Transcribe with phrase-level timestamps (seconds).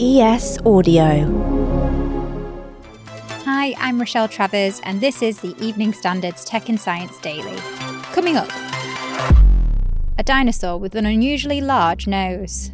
[0.00, 1.24] ES Audio.
[3.44, 7.56] Hi, I'm Rochelle Travers, and this is the Evening Standards Tech and Science Daily.
[8.12, 8.48] Coming up,
[10.18, 12.72] a dinosaur with an unusually large nose.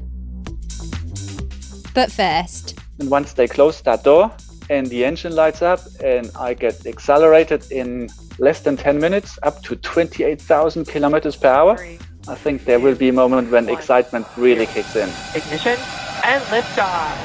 [1.94, 4.32] But first, And once they close that door
[4.70, 9.62] and the engine lights up and I get accelerated in less than 10 minutes up
[9.64, 11.86] to 28,000 kilometers per hour,
[12.28, 15.10] I think there will be a moment when excitement really kicks in.
[15.34, 15.76] Ignition
[16.24, 17.16] and liftoff.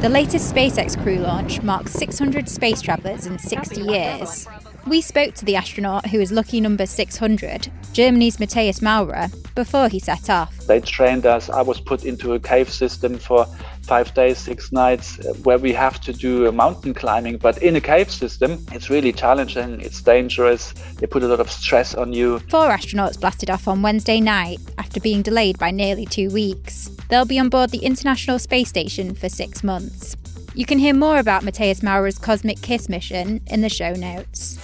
[0.00, 4.46] the latest SpaceX crew launch marks 600 space travellers in 60 years.
[4.86, 9.98] We spoke to the astronaut who is lucky number 600, Germany's Matthias Maurer, before he
[9.98, 10.56] set off.
[10.66, 11.50] They trained us.
[11.50, 13.46] I was put into a cave system for
[13.82, 17.36] five days, six nights, uh, where we have to do a mountain climbing.
[17.36, 19.80] But in a cave system, it's really challenging.
[19.80, 20.72] It's dangerous.
[20.98, 22.38] They put a lot of stress on you.
[22.48, 26.90] Four astronauts blasted off on Wednesday night after being delayed by nearly two weeks.
[27.10, 30.16] They'll be on board the International Space Station for six months.
[30.54, 34.58] You can hear more about Matthias Maurer's Cosmic Kiss mission in the show notes.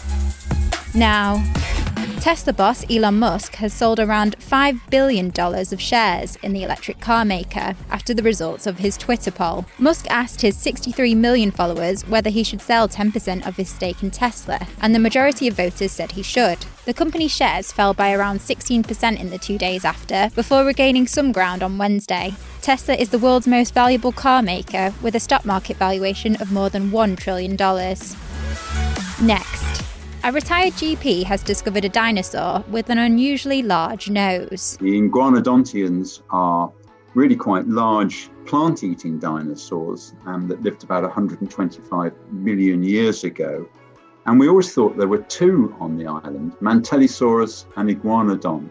[0.95, 1.45] Now,
[2.21, 7.25] Tesla boss Elon Musk has sold around $5 billion of shares in the electric car
[7.25, 9.67] maker after the results of his Twitter poll.
[9.79, 14.13] Musk asked his 63 million followers whether he should sell 10% of his stake in
[14.13, 16.59] Tesla, and the majority of voters said he should.
[16.87, 21.33] The company's shares fell by around 16% in the two days after, before regaining some
[21.33, 22.33] ground on Wednesday.
[22.63, 26.71] Tesla is the world's most valuable car maker, with a stock market valuation of more
[26.71, 27.57] than $1 trillion.
[29.21, 29.85] Next,
[30.23, 34.77] a retired GP has discovered a dinosaur with an unusually large nose.
[34.81, 36.73] The iguanodontians are
[37.15, 43.69] really quite large plant eating dinosaurs um, that lived about 125 million years ago.
[44.27, 48.69] And we always thought there were two on the island Mantellisaurus and Iguanodon.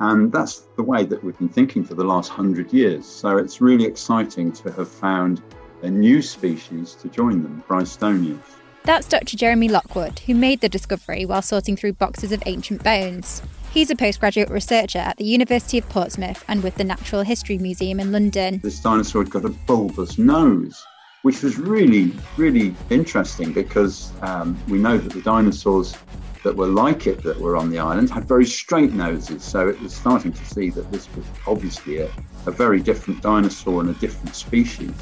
[0.00, 3.06] And that's the way that we've been thinking for the last hundred years.
[3.06, 5.42] So it's really exciting to have found
[5.82, 8.38] a new species to join them, Brighstoneus.
[8.84, 9.36] That's Dr.
[9.36, 13.42] Jeremy Lockwood, who made the discovery while sorting through boxes of ancient bones.
[13.70, 18.00] He's a postgraduate researcher at the University of Portsmouth and with the Natural History Museum
[18.00, 18.60] in London.
[18.62, 20.84] this dinosaur had got a bulbous nose,
[21.22, 25.96] which was really, really interesting because um, we know that the dinosaurs
[26.44, 29.42] that were like it that were on the island had very straight noses.
[29.42, 32.10] So it was starting to see that this was obviously a,
[32.46, 34.94] a very different dinosaur and a different species.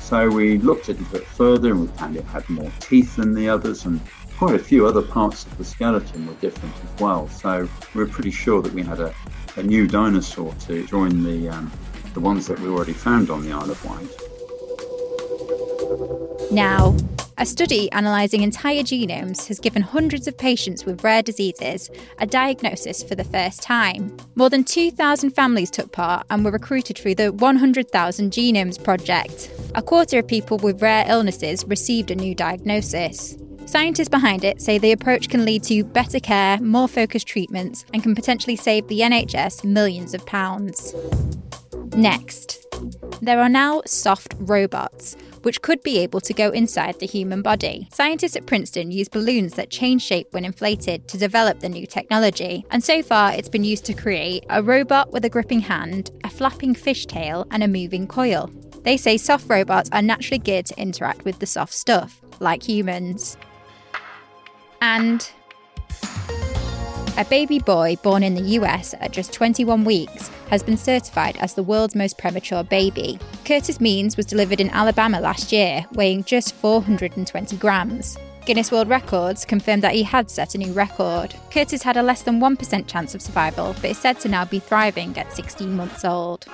[0.00, 3.16] So we looked into it a bit further and we found it had more teeth
[3.16, 4.00] than the others and
[4.36, 7.26] quite a few other parts of the skeleton were different as well.
[7.28, 9.14] So we were pretty sure that we had a,
[9.56, 11.72] a new dinosaur to join the, um,
[12.12, 14.25] the ones that we already found on the Isle of Wight.
[16.50, 16.96] Now,
[17.38, 23.02] a study analysing entire genomes has given hundreds of patients with rare diseases a diagnosis
[23.02, 24.16] for the first time.
[24.36, 29.50] More than 2,000 families took part and were recruited through the 100,000 Genomes Project.
[29.74, 33.36] A quarter of people with rare illnesses received a new diagnosis.
[33.66, 38.02] Scientists behind it say the approach can lead to better care, more focused treatments, and
[38.02, 40.94] can potentially save the NHS millions of pounds.
[41.96, 42.64] Next,
[43.20, 47.86] there are now soft robots, which could be able to go inside the human body.
[47.92, 52.66] Scientists at Princeton use balloons that change shape when inflated to develop the new technology,
[52.72, 56.28] and so far it's been used to create a robot with a gripping hand, a
[56.28, 58.50] flapping fishtail, and a moving coil.
[58.82, 63.36] They say soft robots are naturally geared to interact with the soft stuff, like humans.
[64.80, 65.30] And
[67.16, 71.54] a baby boy born in the US at just 21 weeks has been certified as
[71.54, 73.18] the world's most premature baby.
[73.44, 78.18] Curtis Means was delivered in Alabama last year, weighing just 420 grams.
[78.44, 81.34] Guinness World Records confirmed that he had set a new record.
[81.50, 84.58] Curtis had a less than 1% chance of survival, but is said to now be
[84.58, 86.46] thriving at 16 months old.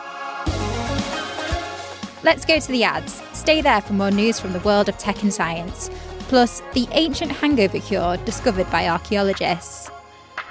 [2.23, 3.21] Let's go to the ads.
[3.33, 5.91] Stay there for more news from the world of tech and science,
[6.29, 9.91] plus the ancient hangover cure discovered by archaeologists.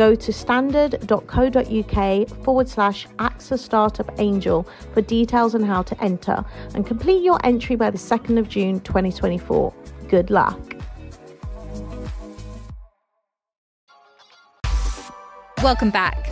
[0.00, 6.42] go to standard.co.uk forward slash AXA Startup Angel for details on how to enter
[6.74, 9.74] and complete your entry by the 2nd of June 2024.
[10.08, 10.58] Good luck.
[15.62, 16.30] Welcome back.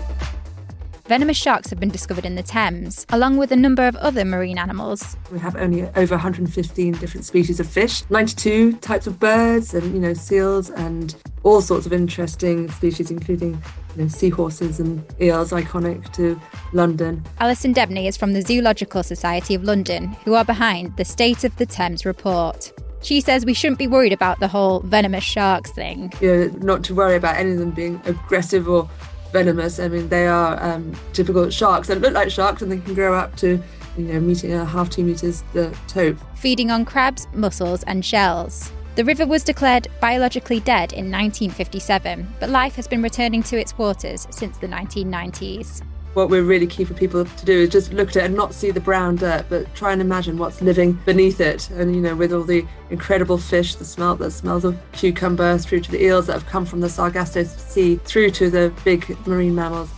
[1.05, 4.57] Venomous sharks have been discovered in the Thames, along with a number of other marine
[4.57, 5.17] animals.
[5.31, 10.01] We have only over 115 different species of fish, 92 types of birds, and you
[10.01, 13.61] know seals, and all sorts of interesting species, including
[13.97, 16.41] you know, seahorses and eels, iconic to
[16.73, 17.25] London.
[17.41, 21.55] Alison Debney is from the Zoological Society of London, who are behind the State of
[21.57, 22.73] the Thames report.
[23.01, 26.13] She says we shouldn't be worried about the whole venomous sharks thing.
[26.21, 28.89] You know, not to worry about any of them being aggressive or
[29.33, 29.79] venomous.
[29.79, 33.15] I mean, they are um, typical sharks that look like sharks and they can grow
[33.15, 33.63] up to,
[33.97, 36.19] you know, meeting a half two meters the tope.
[36.35, 38.73] Feeding on crabs, mussels, and shells.
[38.99, 43.79] The river was declared biologically dead in 1957, but life has been returning to its
[43.79, 45.83] waters since the 1990s
[46.15, 48.53] what we're really keen for people to do is just look at it and not
[48.53, 51.71] see the brown dirt, but try and imagine what's living beneath it.
[51.71, 55.79] And, you know, with all the incredible fish, the smelt that smells of cucumber, through
[55.83, 59.55] to the eels that have come from the Sargasso Sea, through to the big marine
[59.55, 59.91] mammals.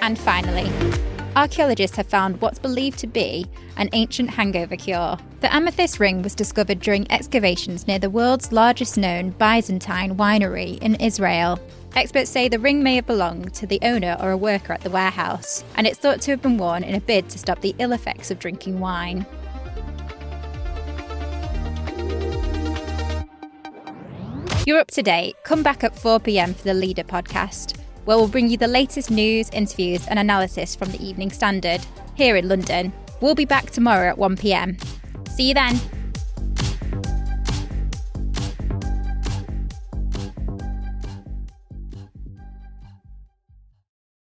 [0.00, 0.70] And finally,
[1.38, 3.46] archaeologists have found what's believed to be
[3.76, 5.16] an ancient hangover cure.
[5.40, 10.96] The amethyst ring was discovered during excavations near the world's largest known Byzantine winery in
[10.96, 11.60] Israel.
[11.94, 14.90] Experts say the ring may have belonged to the owner or a worker at the
[14.90, 17.92] warehouse, and it's thought to have been worn in a bid to stop the ill
[17.92, 19.24] effects of drinking wine.
[24.66, 25.36] You're up to date.
[25.44, 29.10] Come back at 4 pm for the Leader podcast, where we'll bring you the latest
[29.10, 31.82] news, interviews, and analysis from the Evening Standard
[32.14, 32.90] here in London.
[33.20, 34.78] We'll be back tomorrow at 1 pm.
[35.28, 35.78] See you then.